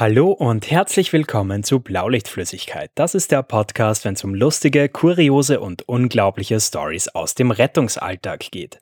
[0.00, 2.92] Hallo und herzlich willkommen zu Blaulichtflüssigkeit.
[2.94, 8.52] Das ist der Podcast, wenn es um lustige, kuriose und unglaubliche Stories aus dem Rettungsalltag
[8.52, 8.78] geht.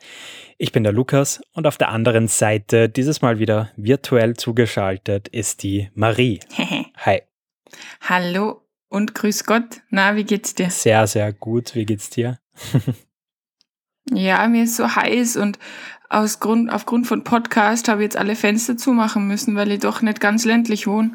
[0.59, 5.63] Ich bin der Lukas und auf der anderen Seite, dieses Mal wieder virtuell zugeschaltet, ist
[5.63, 6.41] die Marie.
[6.99, 7.23] Hi.
[8.03, 8.61] Hallo
[8.91, 9.81] und grüß Gott.
[9.89, 10.69] Na, wie geht's dir?
[10.69, 11.75] Sehr, sehr gut.
[11.75, 12.39] Wie geht's dir?
[14.13, 15.59] ja, mir ist so heiß und
[16.09, 20.03] aus Grund, aufgrund von Podcast habe ich jetzt alle Fenster zumachen müssen, weil ich doch
[20.03, 21.13] nicht ganz ländlich wohne.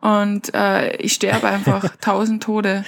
[0.00, 2.84] Und äh, ich sterbe einfach tausend Tode.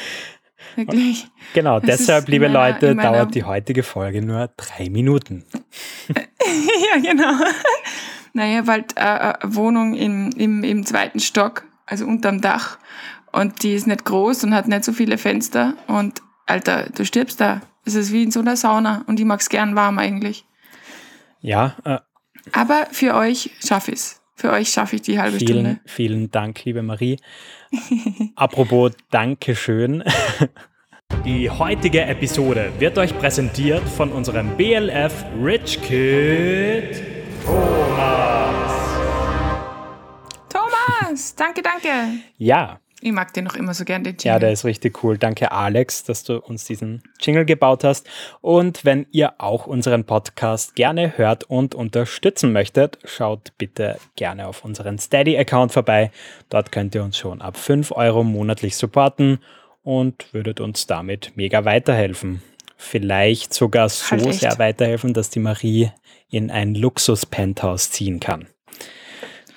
[0.76, 1.26] Wirklich.
[1.54, 5.44] Genau, das deshalb, liebe meiner, Leute, dauert die heutige Folge nur drei Minuten.
[6.14, 7.44] ja, genau.
[8.32, 12.78] Naja, weil äh, äh, Wohnung im, im, im zweiten Stock, also unterm Dach.
[13.32, 15.74] Und die ist nicht groß und hat nicht so viele Fenster.
[15.88, 17.60] Und Alter, du stirbst da.
[17.84, 20.44] Es ist wie in so einer Sauna und ich mag es gern warm eigentlich.
[21.40, 21.76] Ja.
[21.84, 21.98] Äh,
[22.52, 24.22] Aber für euch schaffe ich es.
[24.34, 25.80] Für euch schaffe ich die halbe vielen, Stunde.
[25.84, 27.18] Vielen Dank, liebe Marie.
[28.36, 30.02] Apropos Dankeschön.
[31.24, 37.02] Die heutige Episode wird euch präsentiert von unserem BLF Rich Kid
[37.44, 38.72] Thomas.
[40.48, 41.88] Thomas, danke, danke.
[42.38, 44.26] Ja, ich mag den noch immer so gern, den Jingle.
[44.26, 45.18] Ja, der ist richtig cool.
[45.18, 48.08] Danke, Alex, dass du uns diesen Jingle gebaut hast.
[48.40, 54.64] Und wenn ihr auch unseren Podcast gerne hört und unterstützen möchtet, schaut bitte gerne auf
[54.64, 56.10] unseren Steady-Account vorbei.
[56.48, 59.38] Dort könnt ihr uns schon ab 5 Euro monatlich supporten
[59.82, 62.42] und würdet uns damit mega weiterhelfen.
[62.76, 65.90] Vielleicht sogar so halt sehr weiterhelfen, dass die Marie
[66.30, 68.46] in ein Luxus-Penthouse ziehen kann.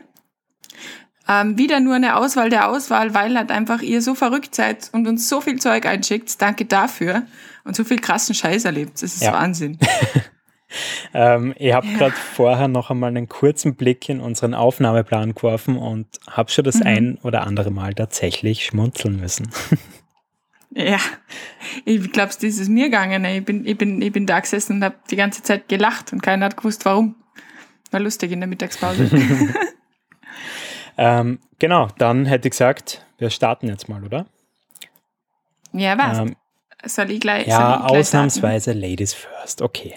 [1.30, 5.06] Ähm, wieder nur eine Auswahl der Auswahl, weil halt einfach ihr so verrückt seid und
[5.06, 6.40] uns so viel Zeug einschickt.
[6.40, 7.26] Danke dafür.
[7.64, 8.94] Und so viel krassen Scheiß erlebt.
[8.94, 9.34] Das ist ja.
[9.34, 9.78] Wahnsinn.
[11.14, 11.98] ähm, ich habe ja.
[11.98, 16.76] gerade vorher noch einmal einen kurzen Blick in unseren Aufnahmeplan geworfen und habe schon das
[16.76, 16.86] mhm.
[16.86, 19.50] ein oder andere Mal tatsächlich schmunzeln müssen.
[20.70, 20.98] Ja,
[21.86, 23.24] ich glaube, das ist mir gegangen.
[23.24, 26.22] Ich bin, ich bin, ich bin da gesessen und habe die ganze Zeit gelacht und
[26.22, 27.16] keiner hat gewusst, warum.
[27.90, 29.10] War lustig in der Mittagspause.
[30.98, 34.26] ähm, genau, dann hätte ich gesagt, wir starten jetzt mal, oder?
[35.72, 36.18] Ja, was?
[36.18, 36.36] Ähm,
[36.84, 37.46] soll ich gleich?
[37.46, 38.80] Ja, ich gleich ausnahmsweise starten?
[38.80, 39.94] Ladies first, okay.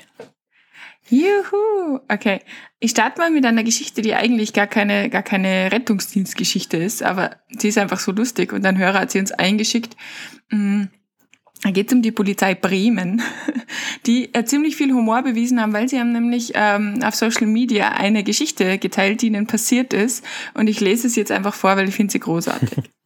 [1.10, 2.40] Juhu, okay.
[2.80, 7.36] Ich starte mal mit einer Geschichte, die eigentlich gar keine, gar keine Rettungsdienstgeschichte ist, aber
[7.50, 9.98] sie ist einfach so lustig und ein Hörer hat sie uns eingeschickt.
[10.50, 10.86] Mm,
[11.64, 13.22] da geht es um die Polizei Bremen,
[14.06, 17.90] die äh, ziemlich viel Humor bewiesen haben, weil sie haben nämlich ähm, auf Social Media
[17.90, 20.26] eine Geschichte geteilt, die ihnen passiert ist.
[20.54, 22.70] Und ich lese es jetzt einfach vor, weil ich finde sie großartig.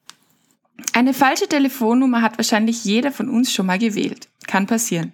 [0.94, 4.30] Eine falsche Telefonnummer hat wahrscheinlich jeder von uns schon mal gewählt.
[4.48, 5.12] Kann passieren.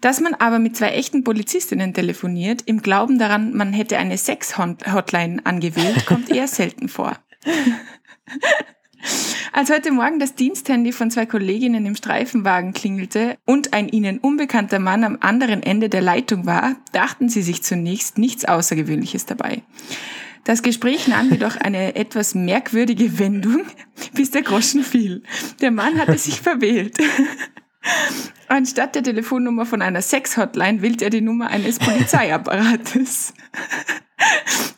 [0.00, 5.44] Dass man aber mit zwei echten Polizistinnen telefoniert, im Glauben daran, man hätte eine Sex-Hotline
[5.44, 7.18] angewählt, kommt eher selten vor.
[9.52, 14.78] Als heute Morgen das Diensthandy von zwei Kolleginnen im Streifenwagen klingelte und ein ihnen unbekannter
[14.78, 19.62] Mann am anderen Ende der Leitung war, dachten sie sich zunächst nichts Außergewöhnliches dabei.
[20.44, 23.62] Das Gespräch nahm jedoch eine etwas merkwürdige Wendung,
[24.14, 25.22] bis der Groschen fiel.
[25.60, 26.98] Der Mann hatte sich verwählt.
[28.48, 33.32] Anstatt der Telefonnummer von einer Sex-Hotline wählt er die Nummer eines Polizeiapparates.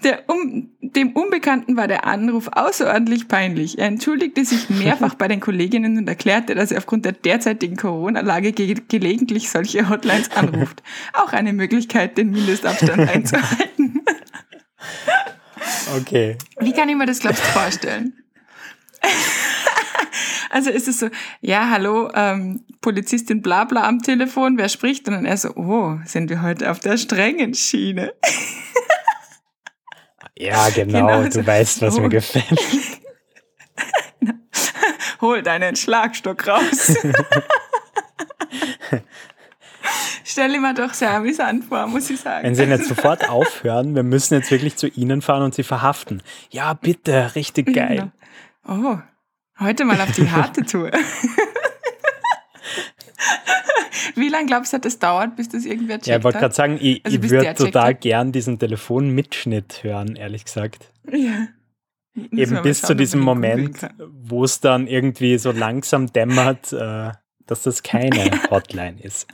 [0.05, 0.62] Der, um,
[0.97, 3.79] dem Unbekannten war der Anruf außerordentlich peinlich.
[3.79, 8.53] Er entschuldigte sich mehrfach bei den Kolleginnen und erklärte, dass er aufgrund der derzeitigen Corona-Lage
[8.53, 10.83] ge gelegentlich solche Hotlines anruft.
[11.13, 14.03] Auch eine Möglichkeit, den Mindestabstand einzuhalten.
[16.01, 16.37] Okay.
[16.61, 18.15] Wie kann ich mir das, glaubst du, vorstellen?
[20.53, 21.09] Also ist es so,
[21.41, 25.09] ja, hallo, ähm, Polizistin Blabla am Telefon, wer spricht?
[25.09, 28.13] Und dann er so, oh, sind wir heute auf der strengen Schiene.
[30.43, 31.47] Ja, genau, genau du so.
[31.47, 32.01] weißt, was oh.
[32.01, 32.61] mir gefällt.
[35.21, 36.97] Hol deinen Schlagstock raus.
[40.25, 42.45] Stell dir mal doch sehr amüsant vor, muss ich sagen.
[42.45, 46.23] Wenn Sie jetzt sofort aufhören, wir müssen jetzt wirklich zu Ihnen fahren und Sie verhaften.
[46.51, 48.11] Ja, bitte, richtig geil.
[48.67, 48.99] Oh,
[49.61, 50.91] heute mal auf die harte Tour.
[54.15, 56.07] Wie lange glaubst du, hat das dauert, bis das irgendwer checkt?
[56.07, 60.45] Ja, ich wollte gerade sagen, ich, also ich würde total gern diesen Telefonmitschnitt hören, ehrlich
[60.45, 60.93] gesagt.
[61.11, 61.49] Ja.
[62.15, 67.13] Eben bis schauen, zu diesem Moment, wo es dann irgendwie so langsam dämmert, äh,
[67.47, 69.27] dass das keine Hotline ist.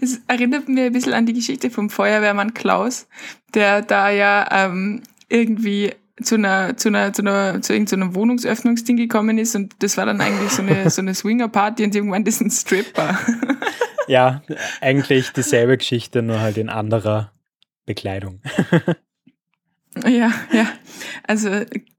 [0.00, 3.08] Das erinnert mir ein bisschen an die Geschichte vom Feuerwehrmann Klaus,
[3.54, 9.38] der da ja ähm, irgendwie zu einer, zu einer, zu einer, zu irgendeinem Wohnungsöffnungsding gekommen
[9.38, 12.50] ist und das war dann eigentlich so eine, so eine Swinger-Party und irgendwann ist ein
[12.50, 13.18] Stripper.
[14.08, 14.42] Ja,
[14.80, 17.32] eigentlich dieselbe Geschichte, nur halt in anderer
[17.86, 18.40] Bekleidung.
[20.06, 20.66] Ja, ja.
[21.24, 21.50] Also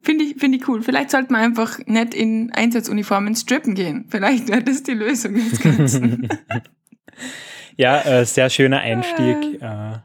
[0.02, 0.82] finde ich, finde ich cool.
[0.82, 4.06] Vielleicht sollte man einfach nicht in Einsatzuniformen strippen gehen.
[4.10, 6.28] Vielleicht wäre das die Lösung des Ganzen.
[7.78, 9.62] ja, äh, sehr schöner Einstieg.
[9.62, 10.00] Äh,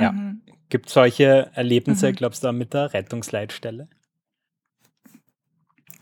[0.00, 0.12] ja.
[0.12, 0.27] Mhm.
[0.68, 2.16] Gibt es solche Erlebnisse, mhm.
[2.16, 3.88] glaubst du, mit der Rettungsleitstelle?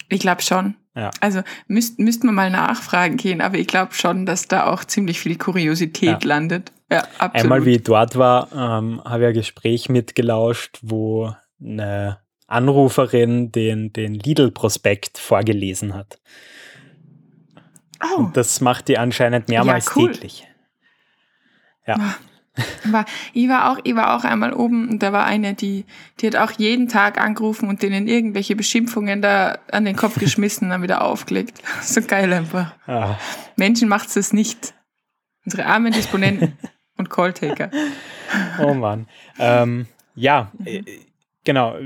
[0.09, 0.77] Ich glaube schon.
[0.95, 1.11] Ja.
[1.21, 5.21] Also müssten müsst man mal nachfragen gehen, aber ich glaube schon, dass da auch ziemlich
[5.21, 6.29] viel Kuriosität ja.
[6.29, 6.73] landet.
[6.91, 7.35] Ja, absolut.
[7.35, 13.93] Einmal, wie ich dort war, ähm, habe ich ein Gespräch mitgelauscht, wo eine Anruferin den,
[13.93, 16.19] den Lidl-Prospekt vorgelesen hat.
[18.03, 18.21] Oh.
[18.21, 20.13] Und das macht die anscheinend mehrmals ja, cool.
[20.13, 20.47] täglich.
[21.87, 22.17] Ja.
[22.85, 25.85] War, ich, war auch, ich war auch einmal oben und da war eine, die,
[26.21, 30.67] die hat auch jeden Tag angerufen und denen irgendwelche Beschimpfungen da an den Kopf geschmissen
[30.67, 31.63] und dann wieder aufgelegt.
[31.83, 32.75] So geil einfach.
[32.87, 33.17] Ah.
[33.57, 34.75] Menschen macht's das nicht.
[35.45, 36.57] Unsere armen Disponenten
[36.97, 37.71] und Calltaker.
[38.61, 39.07] Oh Mann.
[39.39, 40.85] Ähm, ja, mhm.
[41.45, 41.77] genau.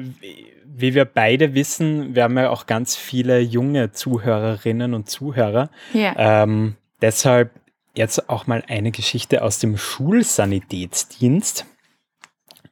[0.65, 5.71] Wie wir beide wissen, wir haben ja auch ganz viele junge Zuhörerinnen und Zuhörer.
[5.93, 6.15] Ja.
[6.17, 7.60] Ähm, deshalb
[8.01, 11.67] jetzt auch mal eine Geschichte aus dem Schulsanitätsdienst.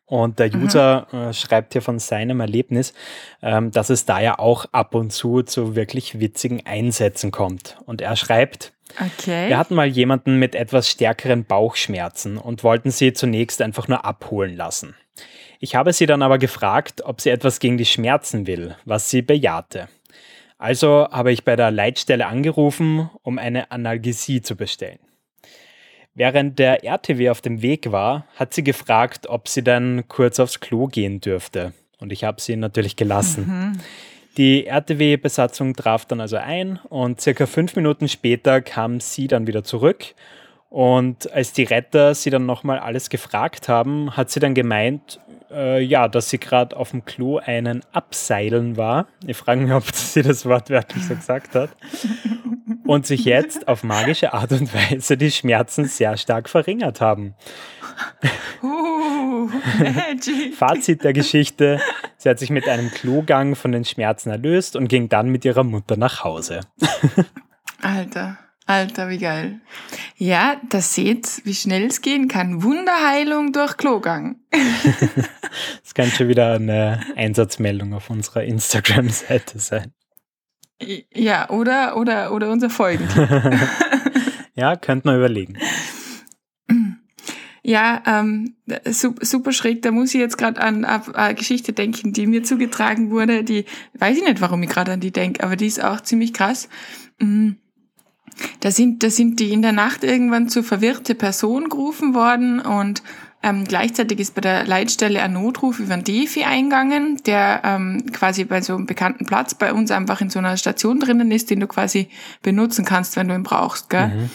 [0.06, 0.64] Und der mhm.
[0.64, 1.18] User mhm.
[1.18, 2.94] äh, schreibt hier von seinem Erlebnis,
[3.42, 7.76] ähm, dass es da ja auch ab und zu zu wirklich witzigen Einsätzen kommt.
[7.84, 9.48] Und er schreibt, okay.
[9.48, 14.56] wir hatten mal jemanden mit etwas stärkeren Bauchschmerzen und wollten sie zunächst einfach nur abholen
[14.56, 14.96] lassen.
[15.60, 19.22] Ich habe sie dann aber gefragt, ob sie etwas gegen die Schmerzen will, was sie
[19.22, 19.88] bejahte.
[20.56, 24.98] Also habe ich bei der Leitstelle angerufen, um eine Analgesie zu bestellen.
[26.18, 30.58] Während der RTW auf dem Weg war, hat sie gefragt, ob sie dann kurz aufs
[30.58, 31.72] Klo gehen dürfte.
[32.00, 33.46] Und ich habe sie natürlich gelassen.
[33.46, 33.80] Mhm.
[34.36, 39.62] Die RTW-Besatzung traf dann also ein und circa fünf Minuten später kam sie dann wieder
[39.62, 40.06] zurück.
[40.70, 45.20] Und als die Retter sie dann nochmal alles gefragt haben, hat sie dann gemeint,
[45.52, 49.06] äh, ja, dass sie gerade auf dem Klo einen Abseilen war.
[49.24, 51.70] Ich frage mich, ob sie das wortwörtlich so gesagt hat.
[52.88, 57.34] Und sich jetzt auf magische Art und Weise die Schmerzen sehr stark verringert haben.
[58.62, 59.50] Uh,
[60.56, 61.82] Fazit der Geschichte:
[62.16, 65.64] Sie hat sich mit einem Klogang von den Schmerzen erlöst und ging dann mit ihrer
[65.64, 66.60] Mutter nach Hause.
[67.82, 68.38] Alter.
[68.64, 69.60] Alter, wie geil.
[70.16, 72.62] Ja, das seht, wie schnell es gehen kann.
[72.62, 74.36] Wunderheilung durch Klogang.
[75.82, 79.92] das kann schon wieder eine Einsatzmeldung auf unserer Instagram-Seite sein.
[81.14, 83.08] Ja, oder, oder, oder unser Folgen.
[84.54, 85.58] ja, könnte man überlegen.
[87.64, 88.56] Ja, ähm,
[88.86, 89.82] super schräg.
[89.82, 93.44] Da muss ich jetzt gerade an eine Geschichte denken, die mir zugetragen wurde.
[93.44, 96.32] Die weiß ich nicht, warum ich gerade an die denke, aber die ist auch ziemlich
[96.32, 96.70] krass.
[97.18, 97.58] Mhm
[98.60, 103.02] da sind, da sind die in der Nacht irgendwann zu verwirrte Person gerufen worden und
[103.42, 108.44] ähm, gleichzeitig ist bei der Leitstelle ein Notruf über den Defi eingegangen, der ähm, quasi
[108.44, 111.60] bei so einem bekannten Platz bei uns einfach in so einer Station drinnen ist, den
[111.60, 112.08] du quasi
[112.42, 113.90] benutzen kannst, wenn du ihn brauchst.
[113.90, 114.08] Gell?
[114.08, 114.30] Mhm.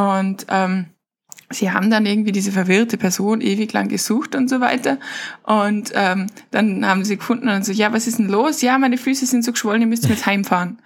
[0.00, 0.86] Und ähm,
[1.50, 4.98] sie haben dann irgendwie diese verwirrte Person ewig lang gesucht und so weiter.
[5.44, 8.60] Und ähm, dann haben sie gefunden und so, ja, was ist denn los?
[8.60, 10.80] Ja, meine Füße sind so geschwollen, ihr müsst jetzt heimfahren.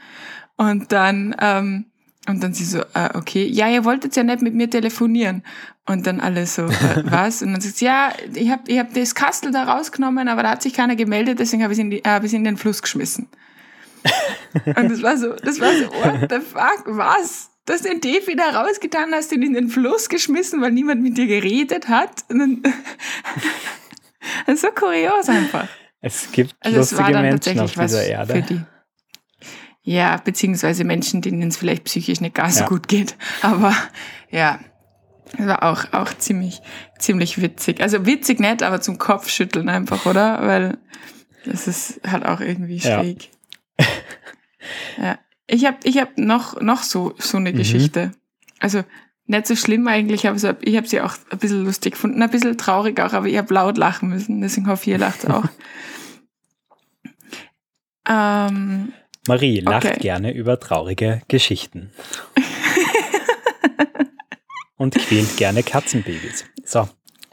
[0.57, 1.87] Und dann ähm,
[2.29, 5.43] und dann sie so, äh, okay, ja, ihr wolltet ja nicht mit mir telefonieren.
[5.87, 7.43] Und dann alle so, äh, was?
[7.43, 10.51] Und dann sagt sie, ja, ich habe ich hab das Kastel da rausgenommen, aber da
[10.51, 13.29] hat sich keiner gemeldet, deswegen habe ich es in, hab in den Fluss geschmissen.
[14.65, 17.51] Und das war so, das war so, what the fuck, was?
[17.67, 21.19] Du hast den Defi da rausgetan, hast ihn in den Fluss geschmissen, weil niemand mit
[21.19, 22.25] dir geredet hat.
[22.29, 22.63] Und dann,
[24.47, 25.69] das ist so kurios einfach.
[26.01, 28.67] Es gibt also lustige Menschen auf dieser Erde.
[29.87, 32.67] Ja, beziehungsweise Menschen, denen es vielleicht psychisch nicht gar so ja.
[32.67, 33.17] gut geht.
[33.41, 33.73] Aber
[34.33, 34.59] ja,
[35.37, 36.61] das war auch, auch ziemlich,
[36.99, 37.81] ziemlich witzig.
[37.81, 40.45] Also witzig nicht, aber zum Kopfschütteln einfach, oder?
[40.45, 40.79] Weil
[41.45, 43.31] das ist halt auch irgendwie schräg.
[43.79, 43.87] Ja.
[45.05, 45.19] ja.
[45.47, 47.59] Ich habe ich hab noch, noch so, so eine mhm.
[47.59, 48.11] Geschichte.
[48.59, 48.83] Also
[49.27, 52.31] nicht so schlimm eigentlich, aber so, ich habe sie auch ein bisschen lustig gefunden, ein
[52.31, 55.45] bisschen traurig auch, aber ich habe laut lachen müssen, deswegen hoffe ich, ihr lacht auch.
[58.09, 58.93] ähm,
[59.29, 60.01] Marie lacht okay.
[60.01, 61.91] gerne über traurige Geschichten.
[64.77, 66.45] Und quält gerne Katzenbabys.
[66.65, 66.89] So,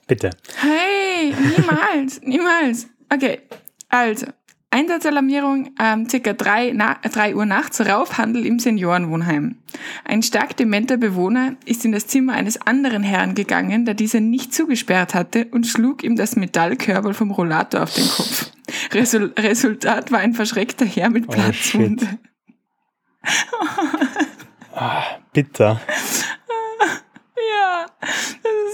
[0.07, 0.29] bitte.
[0.57, 2.87] Hey, niemals, niemals.
[3.13, 3.41] Okay,
[3.89, 4.27] also,
[4.73, 9.57] Einsatzalarmierung ähm, circa 3, 3 Uhr nachts, Raufhandel im Seniorenwohnheim.
[10.03, 14.51] Ein stark dementer Bewohner ist in das Zimmer eines anderen Herrn gegangen, da dieser nicht
[14.51, 18.52] zugesperrt hatte und schlug ihm das Metallkörper vom Rollator auf den Kopf.
[18.93, 22.19] Resul Resultat war ein verschreckter Herr mit oh, Platzwunde.
[24.73, 25.81] ah, bitter.
[27.51, 27.85] Ja,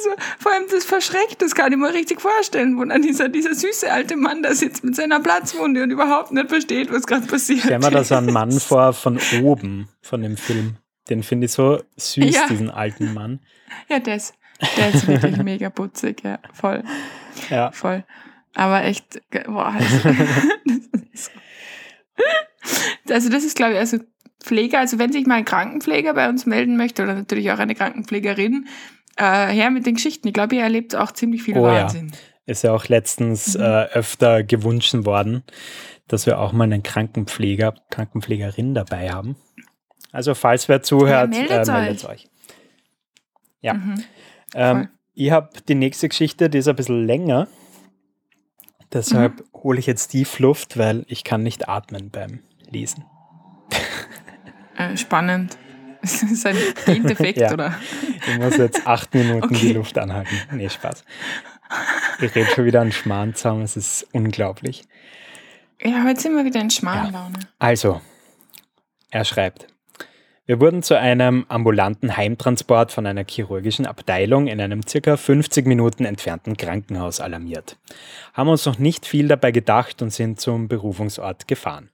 [0.04, 3.54] so, vor allem das verschreckt, das kann ich mir richtig vorstellen, wo dann dieser, dieser
[3.54, 7.62] süße alte Mann da sitzt mit seiner Platzwunde und überhaupt nicht versteht, was gerade passiert.
[7.62, 10.78] Stell mir da so einen Mann vor von oben, von dem Film.
[11.10, 12.48] Den finde ich so süß, ja.
[12.48, 13.40] diesen alten Mann.
[13.90, 14.36] Ja, der ist,
[14.78, 16.84] der ist wirklich mega putzig, ja, voll.
[17.50, 17.72] Ja.
[17.72, 18.04] Voll.
[18.56, 20.10] Aber echt, boah, also,
[23.10, 24.00] also das ist, glaube ich, also
[24.42, 27.76] Pfleger, also wenn sich mal ein Krankenpfleger bei uns melden möchte oder natürlich auch eine
[27.76, 28.68] Krankenpflegerin,
[29.20, 30.28] äh, her mit den Geschichten.
[30.28, 32.12] Ich glaube, ihr erlebt auch ziemlich viel oh, Wahnsinn.
[32.12, 32.18] Ja.
[32.46, 33.64] Ist ja auch letztens mhm.
[33.64, 35.44] äh, öfter gewünscht worden,
[36.08, 39.36] dass wir auch mal einen Krankenpfleger, Krankenpflegerin dabei haben.
[40.12, 42.12] Also falls wer zuhört, ja, meldet, äh, meldet euch.
[42.12, 42.28] euch.
[43.62, 43.74] Ja.
[43.74, 44.04] Mhm.
[44.56, 47.48] Ähm, ich habe die nächste Geschichte, die ist ein bisschen länger.
[48.94, 49.64] Deshalb mhm.
[49.64, 53.06] hole ich jetzt tief Luft, weil ich kann nicht atmen beim Lesen.
[54.78, 55.58] Äh, spannend.
[56.02, 57.54] Ist das ein Gendefekt, ja.
[57.54, 57.76] oder?
[58.28, 59.60] Ich muss jetzt acht Minuten okay.
[59.60, 60.36] die Luft anhalten.
[60.52, 61.04] Nee, Spaß.
[62.22, 64.84] Ich rede schon wieder an Schmarrn zusammen, es ist unglaublich.
[65.82, 67.40] Ja, heute sind wir wieder in Schmarrnlaune.
[67.40, 67.48] Ja.
[67.60, 68.02] Also,
[69.12, 69.68] er schreibt,
[70.50, 76.06] wir wurden zu einem ambulanten Heimtransport von einer chirurgischen Abteilung in einem circa 50 Minuten
[76.06, 77.78] entfernten Krankenhaus alarmiert,
[78.34, 81.92] haben uns noch nicht viel dabei gedacht und sind zum Berufungsort gefahren.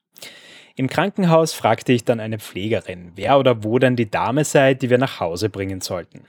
[0.77, 4.89] Im Krankenhaus fragte ich dann eine Pflegerin, wer oder wo denn die Dame sei, die
[4.89, 6.21] wir nach Hause bringen sollten.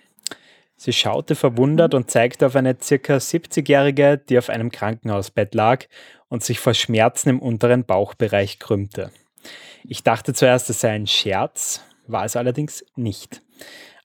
[0.75, 5.85] Sie schaute verwundert und zeigte auf eine circa 70-Jährige, die auf einem Krankenhausbett lag
[6.29, 9.13] und sich vor Schmerzen im unteren Bauchbereich krümmte.
[9.85, 13.43] Ich dachte zuerst, es sei ein Scherz, war es allerdings nicht.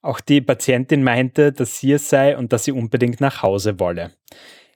[0.01, 4.12] Auch die Patientin meinte, dass sie es sei und dass sie unbedingt nach Hause wolle.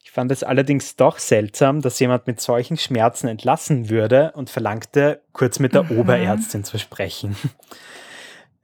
[0.04, 5.22] Ich fand es allerdings doch seltsam, dass jemand mit solchen Schmerzen entlassen würde und verlangte,
[5.34, 6.00] kurz mit der mhm.
[6.00, 7.36] Oberärztin zu sprechen.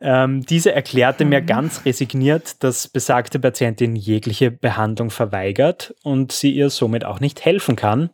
[0.03, 1.29] Ähm, diese erklärte mhm.
[1.29, 7.45] mir ganz resigniert, dass besagte Patientin jegliche Behandlung verweigert und sie ihr somit auch nicht
[7.45, 8.09] helfen kann.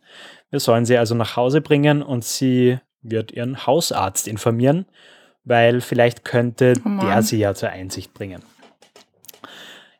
[0.50, 4.84] Wir sollen sie also nach Hause bringen und sie wird ihren Hausarzt informieren
[5.48, 8.42] weil vielleicht könnte oh der sie ja zur Einsicht bringen.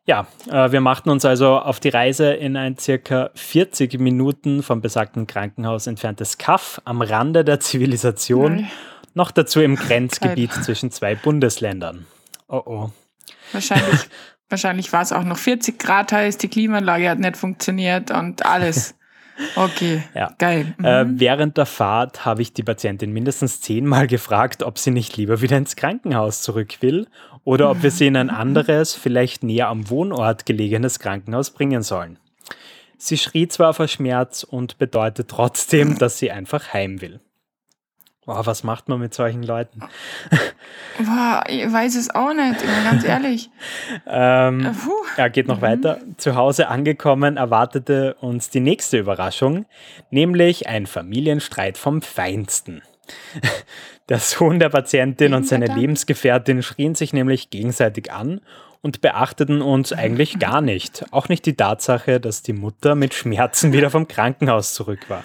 [0.08, 4.80] Ja, äh, wir machten uns also auf die Reise in ein circa 40 Minuten vom
[4.80, 8.70] besagten Krankenhaus entferntes Kaff am Rande der Zivilisation, Nein.
[9.12, 10.62] noch dazu im Grenzgebiet Geil.
[10.62, 12.06] zwischen zwei Bundesländern.
[12.48, 12.90] Oh oh.
[13.52, 14.08] Wahrscheinlich,
[14.48, 18.94] wahrscheinlich war es auch noch 40 Grad heiß, die Klimaanlage hat nicht funktioniert und alles.
[19.54, 20.32] Okay, ja.
[20.38, 20.74] geil.
[20.82, 21.16] Äh, mhm.
[21.16, 25.40] Äh, während der Fahrt habe ich die Patientin mindestens zehnmal gefragt, ob sie nicht lieber
[25.40, 27.06] wieder ins Krankenhaus zurück will
[27.44, 32.18] oder ob wir sie in ein anderes, vielleicht näher am Wohnort gelegenes Krankenhaus bringen sollen.
[32.96, 37.20] Sie schrie zwar vor Schmerz und bedeutet trotzdem, dass sie einfach heim will.
[38.28, 39.80] Boah, was macht man mit solchen Leuten?
[40.98, 43.48] Boah, ich weiß es auch nicht, ganz ehrlich.
[44.06, 44.70] ähm, äh,
[45.16, 45.62] er geht noch mhm.
[45.62, 45.98] weiter.
[46.18, 49.64] Zu Hause angekommen erwartete uns die nächste Überraschung,
[50.10, 52.82] nämlich ein Familienstreit vom Feinsten.
[54.10, 58.40] Der Sohn der Patientin und seine Lebensgefährtin schrien sich nämlich gegenseitig an
[58.82, 61.06] und beachteten uns eigentlich gar nicht.
[61.12, 65.24] Auch nicht die Tatsache, dass die Mutter mit Schmerzen wieder vom Krankenhaus zurück war.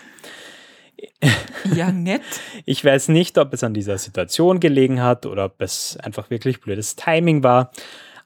[1.75, 2.22] Ja, nett.
[2.65, 6.60] Ich weiß nicht, ob es an dieser Situation gelegen hat oder ob es einfach wirklich
[6.60, 7.72] blödes Timing war.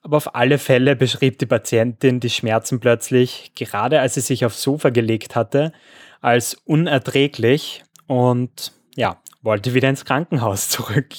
[0.02, 4.62] Aber auf alle Fälle beschrieb die Patientin die Schmerzen plötzlich, gerade als sie sich aufs
[4.62, 5.72] Sofa gelegt hatte,
[6.22, 11.14] als unerträglich und ja, wollte wieder ins Krankenhaus zurück.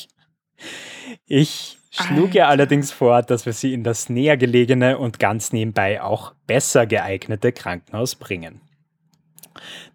[1.27, 2.35] Ich schlug Alter.
[2.35, 6.87] ihr allerdings vor, dass wir sie in das näher gelegene und ganz nebenbei auch besser
[6.87, 8.61] geeignete Krankenhaus bringen.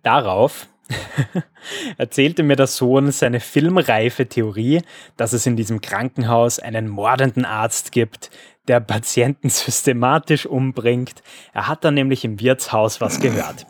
[0.04, 0.68] Darauf
[1.98, 4.82] erzählte mir der Sohn seine filmreife Theorie,
[5.18, 8.30] dass es in diesem Krankenhaus einen mordenden Arzt gibt,
[8.68, 11.24] der Patienten systematisch umbringt.
[11.54, 13.66] Er hat dann nämlich im Wirtshaus was gehört.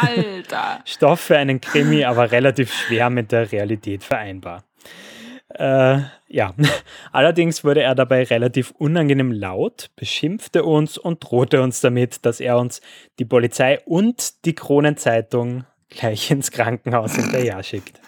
[0.00, 0.80] Alter.
[0.84, 4.64] Stoff für einen Krimi, aber relativ schwer mit der Realität vereinbar.
[5.50, 6.54] Äh, ja,
[7.12, 12.58] allerdings wurde er dabei relativ unangenehm laut, beschimpfte uns und drohte uns damit, dass er
[12.58, 12.80] uns
[13.18, 18.00] die Polizei und die Kronenzeitung gleich ins Krankenhaus hinterher schickt.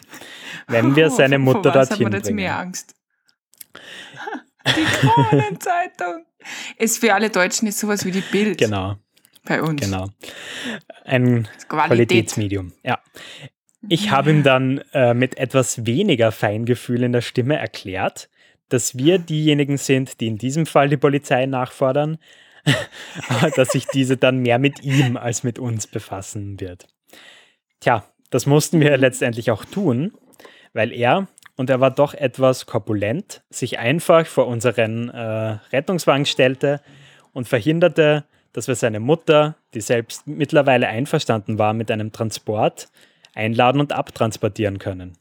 [0.68, 2.34] Wenn wir oh, seine Mutter oh, dorthin bringen.
[2.34, 2.94] mehr Angst?
[4.66, 6.26] Die Kronenzeitung.
[6.76, 8.58] Ist für alle Deutschen ist sowas wie die Bild.
[8.58, 8.96] Genau.
[9.44, 9.80] Bei uns.
[9.80, 10.08] Genau.
[11.04, 11.86] Ein Qualität.
[11.86, 12.72] Qualitätsmedium.
[12.82, 13.00] Ja.
[13.88, 18.28] Ich habe ihm dann äh, mit etwas weniger Feingefühl in der Stimme erklärt,
[18.68, 22.18] dass wir diejenigen sind, die in diesem Fall die Polizei nachfordern,
[23.56, 26.86] dass sich diese dann mehr mit ihm als mit uns befassen wird.
[27.80, 30.12] Tja, das mussten wir letztendlich auch tun,
[30.74, 36.80] weil er, und er war doch etwas korpulent, sich einfach vor unseren äh, Rettungswagen stellte
[37.32, 42.88] und verhinderte, dass wir seine Mutter, die selbst mittlerweile einverstanden war mit einem Transport,
[43.34, 45.16] einladen und abtransportieren können.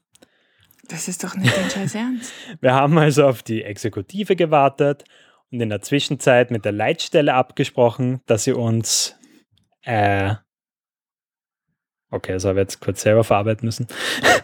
[0.87, 2.33] Das ist doch nicht Scheiß Ernst.
[2.61, 5.03] Wir haben also auf die Exekutive gewartet
[5.51, 9.15] und in der Zwischenzeit mit der Leitstelle abgesprochen, dass sie uns
[9.83, 10.35] äh,
[12.11, 13.87] okay, das habe ich jetzt kurz selber verarbeiten müssen,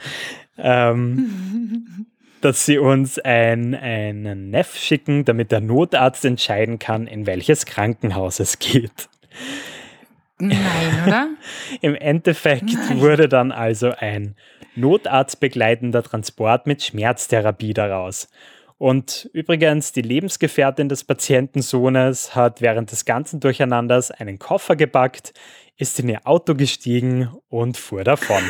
[0.57, 2.07] ähm,
[2.41, 8.39] dass sie uns ein, einen Neff schicken, damit der Notarzt entscheiden kann, in welches Krankenhaus
[8.39, 9.09] es geht.
[10.39, 11.29] Nein, oder?
[11.81, 12.99] Im Endeffekt Nein.
[12.99, 14.35] wurde dann also ein
[14.75, 18.27] notarztbegleitender Transport mit Schmerztherapie daraus.
[18.77, 25.33] Und übrigens, die Lebensgefährtin des Patientensohnes hat während des ganzen Durcheinanders einen Koffer gepackt,
[25.77, 28.43] ist in ihr Auto gestiegen und fuhr davon.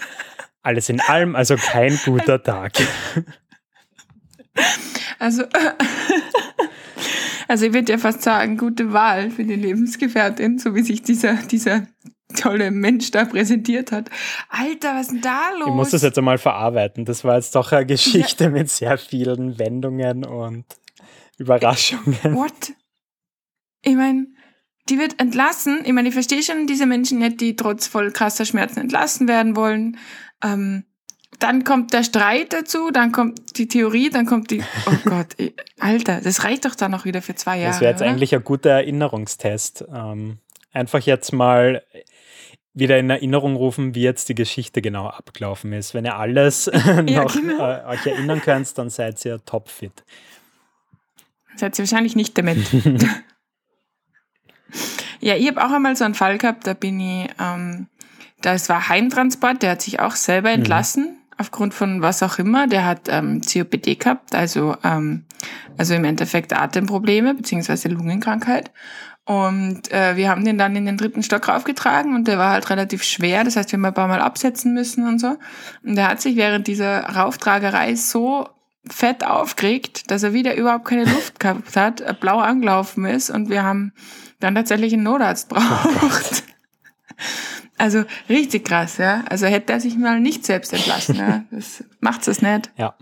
[0.62, 2.72] Alles in allem also kein guter Tag.
[5.18, 5.42] Also
[7.48, 11.34] Also ich würde ja fast sagen, gute Wahl für die Lebensgefährtin, so wie sich dieser,
[11.34, 11.86] dieser
[12.34, 14.10] tolle Mensch da präsentiert hat.
[14.48, 15.68] Alter, was ist denn da los?
[15.68, 17.04] Ich muss das jetzt einmal verarbeiten.
[17.04, 18.50] Das war jetzt doch eine Geschichte ja.
[18.50, 20.64] mit sehr vielen Wendungen und
[21.38, 22.18] Überraschungen.
[22.34, 22.72] What?
[23.82, 24.26] Ich meine,
[24.88, 25.82] die wird entlassen.
[25.84, 29.56] Ich meine, ich verstehe schon diese Menschen nicht, die trotz voll krasser Schmerzen entlassen werden
[29.56, 29.98] wollen.
[30.42, 30.84] Ähm,
[31.44, 34.62] dann kommt der Streit dazu, dann kommt die Theorie, dann kommt die.
[34.86, 35.36] Oh Gott,
[35.78, 37.72] Alter, das reicht doch dann noch wieder für zwei Jahre.
[37.72, 38.10] Das wäre jetzt oder?
[38.10, 39.84] eigentlich ein guter Erinnerungstest.
[39.94, 40.38] Ähm,
[40.72, 41.82] einfach jetzt mal
[42.72, 45.92] wieder in Erinnerung rufen, wie jetzt die Geschichte genau abgelaufen ist.
[45.92, 47.70] Wenn ihr alles ja, noch genau.
[47.70, 50.02] äh, euch erinnern könnt, dann seid ihr topfit.
[51.56, 52.66] Seid ihr wahrscheinlich nicht dement.
[55.20, 57.88] ja, ich habe auch einmal so einen Fall gehabt, da bin ich, ähm,
[58.40, 60.54] das war Heimtransport, der hat sich auch selber mhm.
[60.54, 61.04] entlassen.
[61.04, 62.66] Mhm aufgrund von was auch immer.
[62.66, 65.24] Der hat ähm, COPD gehabt, also, ähm,
[65.76, 68.70] also im Endeffekt Atemprobleme beziehungsweise Lungenkrankheit.
[69.26, 72.68] Und äh, wir haben den dann in den dritten Stock raufgetragen und der war halt
[72.68, 73.42] relativ schwer.
[73.42, 75.38] Das heißt, wir haben ein paar Mal absetzen müssen und so.
[75.82, 78.48] Und der hat sich während dieser Rauftragerei so
[78.86, 83.62] fett aufgeregt, dass er wieder überhaupt keine Luft gehabt hat, blau angelaufen ist und wir
[83.62, 83.94] haben
[84.40, 86.44] dann tatsächlich einen Notarzt braucht.
[87.12, 89.24] Oh also richtig krass, ja.
[89.28, 91.44] Also hätte er sich mal nicht selbst entlassen, ja.
[91.50, 92.70] Das macht es nicht.
[92.76, 92.96] Ja.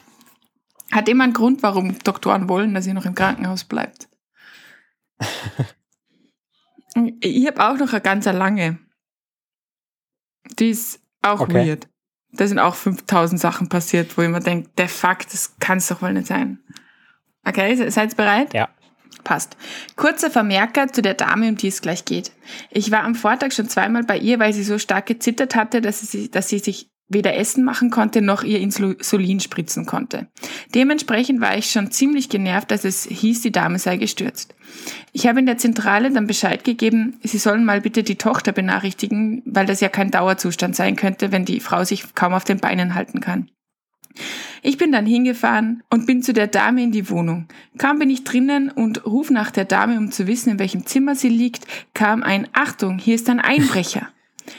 [0.91, 4.09] Hat immer einen Grund, warum Doktoren wollen, dass ihr noch im Krankenhaus bleibt.
[7.21, 8.79] ich habe auch noch eine ganz lange.
[10.59, 11.67] Die ist auch okay.
[11.67, 11.89] weird.
[12.33, 15.89] Da sind auch 5000 Sachen passiert, wo ich mir denke, der Fakt, das kann es
[15.89, 16.59] doch wohl nicht sein.
[17.47, 18.55] Okay, seid ihr bereit?
[18.55, 18.69] Ja.
[19.25, 19.57] Passt.
[19.97, 22.33] Kurzer Vermerker zu der Dame, um die es gleich geht.
[22.71, 26.01] Ich war am Vortag schon zweimal bei ihr, weil sie so stark gezittert hatte, dass
[26.01, 30.29] sie, dass sie sich weder Essen machen konnte noch ihr Insulin spritzen konnte.
[30.75, 34.55] Dementsprechend war ich schon ziemlich genervt, dass es hieß, die Dame sei gestürzt.
[35.13, 39.43] Ich habe in der Zentrale dann Bescheid gegeben, sie sollen mal bitte die Tochter benachrichtigen,
[39.45, 42.95] weil das ja kein Dauerzustand sein könnte, wenn die Frau sich kaum auf den Beinen
[42.95, 43.51] halten kann.
[44.63, 47.49] Ich bin dann hingefahren und bin zu der Dame in die Wohnung.
[47.79, 51.15] Kaum bin ich drinnen und ruf nach der Dame, um zu wissen, in welchem Zimmer
[51.15, 54.09] sie liegt, kam ein Achtung, hier ist ein Einbrecher.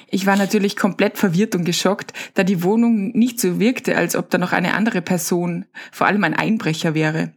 [0.09, 4.29] Ich war natürlich komplett verwirrt und geschockt, da die Wohnung nicht so wirkte, als ob
[4.29, 7.33] da noch eine andere Person, vor allem ein Einbrecher wäre.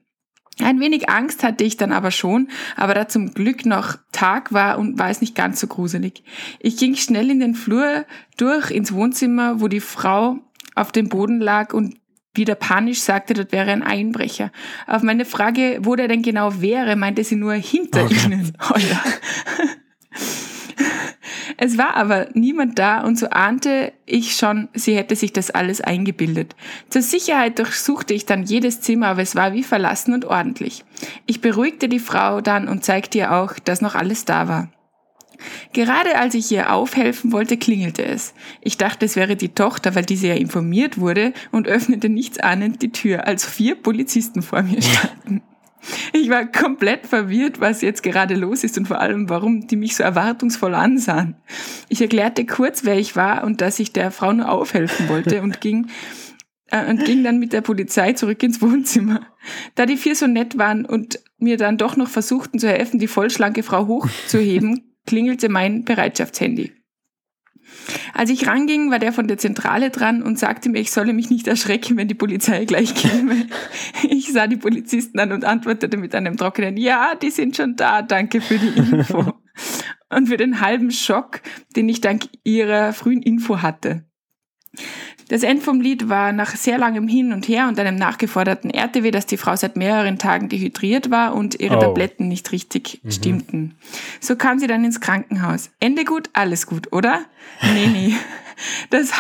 [0.63, 4.79] Ein wenig Angst hatte ich dann aber schon, aber da zum Glück noch Tag war
[4.79, 6.23] und war es nicht ganz so gruselig.
[6.61, 8.07] Ich ging schnell in den Flur
[8.39, 10.39] durch ins Wohnzimmer, wo die Frau
[10.75, 11.97] auf dem Boden lag und
[12.37, 14.51] wieder panisch sagte, das wäre ein Einbrecher.
[14.87, 18.53] Auf meine Frage, wo der denn genau wäre, meinte sie nur hinter oh ihnen.
[18.71, 19.03] Oh ja.
[21.59, 25.81] Es war aber niemand da und so ahnte ich schon, sie hätte sich das alles
[25.81, 26.55] eingebildet.
[26.91, 30.85] Zur Sicherheit durchsuchte ich dann jedes Zimmer, aber es war wie verlassen und ordentlich.
[31.25, 34.69] Ich beruhigte die Frau dann und zeigte ihr auch, dass noch alles da war.
[35.73, 38.35] Gerade als ich ihr aufhelfen wollte, klingelte es.
[38.61, 42.93] Ich dachte, es wäre die Tochter, weil diese ja informiert wurde und öffnete nichtsahnend die
[42.93, 45.43] Tür, als vier Polizisten vor mir standen.
[46.13, 49.97] Ich war komplett verwirrt, was jetzt gerade los ist und vor allem, warum die mich
[49.97, 51.37] so erwartungsvoll ansahen.
[51.89, 55.61] Ich erklärte kurz, wer ich war und dass ich der Frau nur aufhelfen wollte und
[55.61, 55.89] ging
[56.71, 59.27] äh, und ging dann mit der Polizei zurück ins Wohnzimmer.
[59.75, 63.07] Da die vier so nett waren und mir dann doch noch versuchten zu helfen, die
[63.07, 66.73] vollschlanke Frau hochzuheben, klingelte mein Bereitschaftshandy.
[68.15, 71.31] Als ich ranging, war der von der Zentrale dran und sagte mir, ich solle mich
[71.31, 73.47] nicht erschrecken, wenn die Polizei gleich käme.
[74.09, 78.03] Ich sah die Polizisten an und antwortete mit einem trockenen Ja, die sind schon da,
[78.03, 79.33] danke für die Info.
[80.09, 81.41] Und für den halben Schock,
[81.75, 84.05] den ich dank ihrer frühen Info hatte.
[85.29, 89.11] Das End vom Lied war nach sehr langem Hin und Her und einem nachgeforderten RTW,
[89.11, 91.81] dass die Frau seit mehreren Tagen dehydriert war und ihre oh.
[91.81, 93.11] Tabletten nicht richtig mhm.
[93.11, 93.75] stimmten.
[94.21, 95.71] So kam sie dann ins Krankenhaus.
[95.81, 97.25] Ende gut, alles gut, oder?
[97.63, 98.15] Nee, nee.
[98.91, 99.13] Das,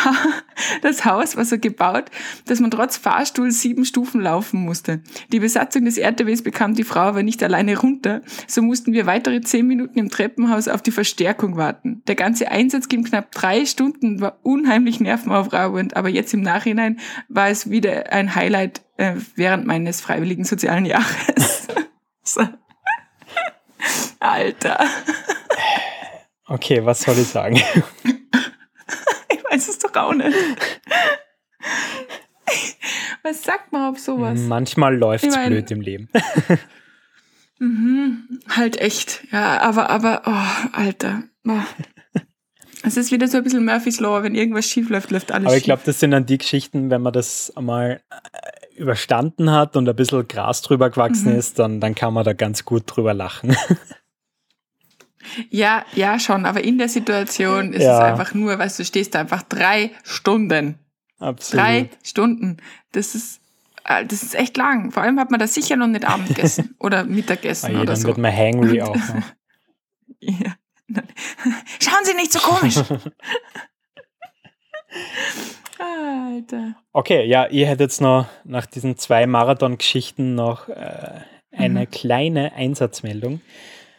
[0.82, 2.04] das Haus war so gebaut,
[2.46, 5.00] dass man trotz Fahrstuhl sieben Stufen laufen musste.
[5.32, 9.40] Die Besatzung des RTWs bekam die Frau aber nicht alleine runter, so mussten wir weitere
[9.40, 12.02] zehn Minuten im Treppenhaus auf die Verstärkung warten.
[12.06, 17.48] Der ganze Einsatz ging knapp drei Stunden, war unheimlich nervenaufreibend, aber jetzt im Nachhinein war
[17.48, 21.68] es wieder ein Highlight äh, während meines freiwilligen sozialen Jahres.
[22.22, 22.42] so.
[24.18, 24.80] Alter.
[26.46, 27.60] Okay, was soll ich sagen?
[29.96, 30.36] auch nicht.
[33.22, 34.38] Was sagt man auf sowas?
[34.40, 36.08] Manchmal läuft es blöd im Leben.
[37.58, 39.24] mhm, halt echt.
[39.32, 41.24] Ja, aber, aber, oh, Alter.
[41.46, 41.60] Oh.
[42.82, 45.56] Es ist wieder so ein bisschen Murphy's Law, wenn irgendwas schief läuft, läuft alles Aber
[45.56, 49.88] ich glaube, das sind dann die Geschichten, wenn man das einmal äh, überstanden hat und
[49.88, 51.38] ein bisschen Gras drüber gewachsen mhm.
[51.38, 53.56] ist, dann, dann kann man da ganz gut drüber lachen.
[55.50, 57.98] Ja, ja, schon, aber in der Situation ist ja.
[57.98, 60.78] es einfach nur, weißt du, stehst da einfach drei Stunden.
[61.18, 61.64] Absolut.
[61.64, 62.58] Drei Stunden.
[62.92, 63.40] Das ist,
[63.84, 64.90] äh, das ist echt lang.
[64.90, 67.96] Vor allem hat man da sicher noch nicht Abend gegessen oder Mittagessen oh, oder dann
[67.96, 68.08] so.
[68.08, 69.04] wird man hangry auch noch.
[70.20, 70.54] ja.
[71.82, 72.76] Schauen Sie nicht so komisch.
[75.78, 76.74] Alter.
[76.92, 81.20] Okay, ja, ihr hättet jetzt noch nach diesen zwei Marathon-Geschichten noch äh,
[81.52, 81.90] eine mhm.
[81.90, 83.40] kleine Einsatzmeldung.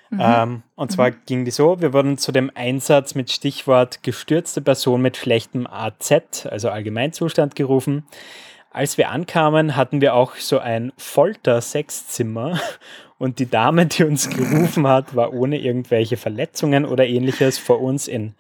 [0.10, 0.20] Mhm.
[0.22, 1.16] Ähm, und zwar mhm.
[1.26, 6.46] ging die so, wir wurden zu dem Einsatz mit Stichwort gestürzte Person mit schlechtem AZ,
[6.46, 8.06] also Allgemeinzustand, gerufen.
[8.72, 12.60] Als wir ankamen, hatten wir auch so ein Folter-Sexzimmer
[13.18, 18.08] und die Dame, die uns gerufen hat, war ohne irgendwelche Verletzungen oder ähnliches vor uns
[18.08, 18.36] in,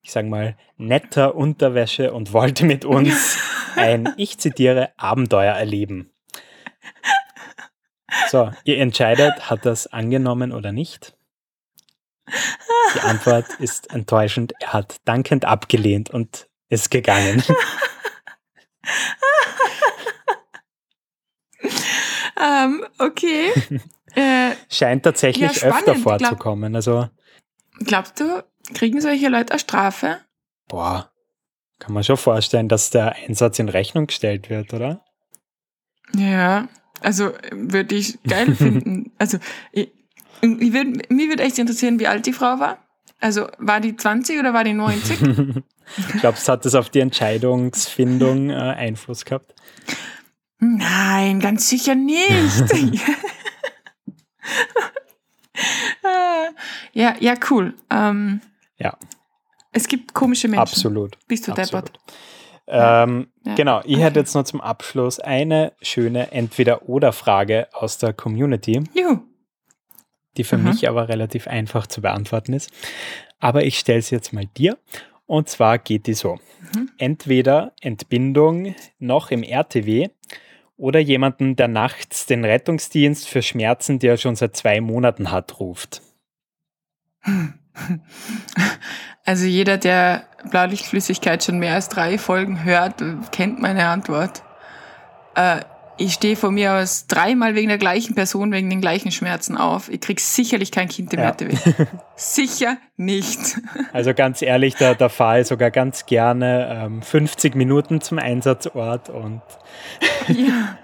[0.00, 3.38] ich sag mal, netter Unterwäsche und wollte mit uns
[3.76, 6.10] ein, ich zitiere, Abenteuer erleben.
[8.30, 11.16] So, ihr entscheidet, hat das angenommen oder nicht?
[12.94, 14.54] Die Antwort ist enttäuschend.
[14.60, 17.42] Er hat dankend abgelehnt und ist gegangen.
[22.40, 23.52] ähm, okay.
[24.14, 26.76] Äh, Scheint tatsächlich ja, öfter vorzukommen.
[26.76, 27.08] Also,
[27.78, 28.44] glaubst du,
[28.74, 30.20] kriegen solche Leute eine Strafe?
[30.68, 31.10] Boah,
[31.78, 35.04] kann man schon vorstellen, dass der Einsatz in Rechnung gestellt wird, oder?
[36.14, 36.68] Ja,
[37.02, 39.12] also würde ich geil finden.
[39.18, 39.38] Also
[39.72, 39.90] ich,
[40.40, 42.78] ich würd, mich würde echt interessieren, wie alt die Frau war.
[43.20, 45.18] Also war die 20 oder war die 90?
[46.20, 49.54] Glaubst du, hat das auf die Entscheidungsfindung äh, Einfluss gehabt?
[50.58, 52.64] Nein, ganz sicher nicht.
[56.92, 57.74] ja, ja, cool.
[57.90, 58.40] Ähm,
[58.78, 58.96] ja.
[59.72, 60.60] Es gibt komische Menschen.
[60.60, 61.16] Absolut.
[61.26, 61.86] Bist du Absolut.
[61.86, 62.00] deppert?
[62.72, 63.54] Ähm, ja.
[63.54, 64.04] Genau, ich okay.
[64.04, 68.82] hätte jetzt noch zum Abschluss eine schöne Entweder-Oder-Frage aus der Community.
[68.94, 69.20] Juhu.
[70.38, 70.64] Die für mhm.
[70.64, 72.70] mich aber relativ einfach zu beantworten ist.
[73.38, 74.78] Aber ich stelle sie jetzt mal dir.
[75.26, 76.38] Und zwar geht die so.
[76.74, 76.90] Mhm.
[76.96, 80.08] Entweder Entbindung noch im RTW
[80.78, 85.60] oder jemanden, der nachts den Rettungsdienst für Schmerzen, die er schon seit zwei Monaten hat,
[85.60, 86.00] ruft.
[89.24, 94.42] Also jeder, der Blaulichtflüssigkeit schon mehr als drei Folgen hört, kennt meine Antwort.
[95.34, 95.60] Äh,
[95.98, 99.88] ich stehe von mir aus dreimal wegen der gleichen Person, wegen den gleichen Schmerzen auf.
[99.88, 101.26] Ich krieg sicherlich kein Kind im ja.
[101.26, 101.54] RTW.
[102.16, 103.38] Sicher nicht.
[103.92, 109.10] Also ganz ehrlich, da, da fahre ich sogar ganz gerne ähm, 50 Minuten zum Einsatzort
[109.10, 109.42] und
[110.28, 110.78] ja.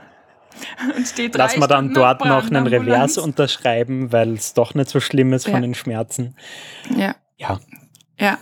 [0.97, 5.01] Und steht Lass mal dann dort noch einen Revers unterschreiben, weil es doch nicht so
[5.01, 5.53] schlimm ist ja.
[5.53, 6.35] von den Schmerzen.
[6.97, 7.15] Ja.
[7.37, 7.61] Ja.
[8.19, 8.39] Ja.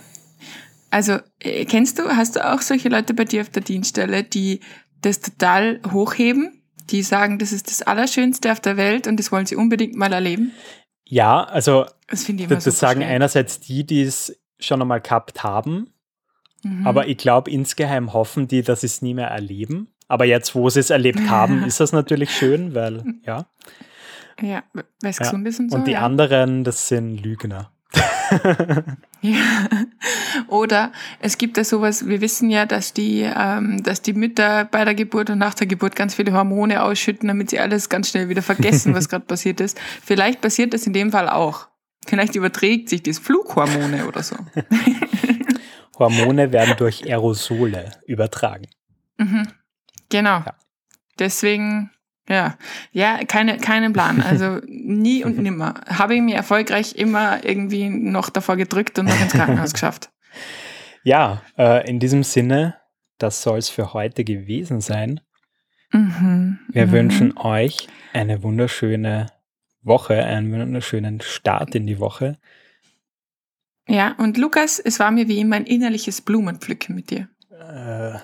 [0.89, 4.61] Also, äh, kennst du, hast du auch solche Leute bei dir auf der Dienststelle, die
[5.01, 6.61] das total hochheben?
[6.89, 10.13] Die sagen, das ist das Allerschönste auf der Welt und das wollen sie unbedingt mal
[10.13, 10.51] erleben?
[11.05, 13.09] Ja, also Das das, das sagen schwer.
[13.09, 15.91] einerseits die, die es schon einmal gehabt haben,
[16.63, 16.87] Mhm.
[16.87, 19.89] aber ich glaube, insgeheim hoffen die, dass sie es nie mehr erleben.
[20.07, 23.45] Aber jetzt, wo sie es erlebt haben, ist das natürlich schön, weil, ja.
[24.41, 25.25] Ja, weil es ja.
[25.25, 25.77] gesund ist und so.
[25.77, 26.01] Und die ja.
[26.01, 27.71] anderen, das sind Lügner.
[29.21, 29.67] Ja.
[30.47, 34.85] Oder es gibt ja sowas, wir wissen ja, dass die, ähm, dass die Mütter bei
[34.85, 38.29] der Geburt und nach der Geburt ganz viele Hormone ausschütten, damit sie alles ganz schnell
[38.29, 39.79] wieder vergessen, was gerade passiert ist.
[40.03, 41.67] Vielleicht passiert das in dem Fall auch.
[42.05, 44.35] Vielleicht überträgt sich das Flughormone oder so.
[45.99, 48.67] Hormone werden durch Aerosole übertragen.
[49.17, 49.47] Mhm.
[50.09, 50.39] Genau.
[50.39, 50.55] Ja.
[51.19, 51.89] Deswegen,
[52.29, 52.57] ja,
[52.91, 54.21] ja, keine, keinen Plan.
[54.21, 55.75] Also nie und nimmer.
[55.87, 60.09] Habe ich mir erfolgreich immer irgendwie noch davor gedrückt und noch ins Krankenhaus geschafft.
[61.03, 62.75] Ja, äh, in diesem Sinne,
[63.17, 65.21] das soll es für heute gewesen sein.
[65.91, 66.59] Mhm.
[66.69, 66.91] Wir mhm.
[66.91, 69.27] wünschen euch eine wunderschöne
[69.81, 72.37] Woche, einen wunderschönen Start in die Woche.
[73.87, 77.29] Ja, und Lukas, es war mir wie immer ein innerliches Blumenpflücken mit dir.
[77.51, 78.19] Äh,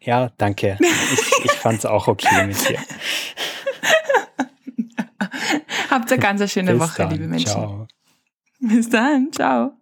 [0.00, 0.78] ja, danke.
[0.80, 2.78] Ich, ich fand es auch okay mit dir.
[5.90, 7.10] Habt eine ganz schöne Bis Woche, dann.
[7.10, 7.48] liebe Menschen.
[7.48, 7.86] Ciao.
[8.60, 9.32] Bis dann.
[9.32, 9.72] Ciao.